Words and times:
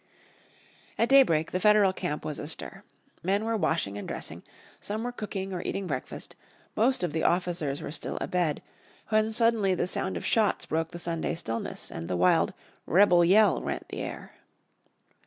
At 0.97 1.09
daybreak 1.09 1.51
the 1.51 1.59
Federal 1.59 1.93
camp 1.93 2.25
was 2.25 2.39
astir. 2.39 2.83
Men 3.21 3.45
were 3.45 3.55
washing 3.55 3.99
and 3.99 4.07
dressing, 4.07 4.41
some 4.79 5.03
were 5.03 5.11
cooking 5.11 5.53
or 5.53 5.61
eating 5.61 5.85
breakfast, 5.85 6.35
most 6.75 7.03
of 7.03 7.13
the 7.13 7.21
officers 7.21 7.83
were 7.83 7.91
still 7.91 8.17
abed, 8.19 8.63
when 9.09 9.31
suddenly 9.31 9.75
the 9.75 9.85
sound 9.85 10.17
of 10.17 10.25
shots 10.25 10.65
broke 10.65 10.89
the 10.89 10.97
Sunday 10.97 11.35
stillness, 11.35 11.91
and 11.91 12.07
the 12.07 12.17
wild 12.17 12.51
"rebel 12.87 13.23
yell" 13.23 13.61
rent 13.61 13.89
the 13.89 14.01
air. 14.01 14.31